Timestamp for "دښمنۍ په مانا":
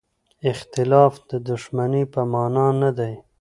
1.49-2.67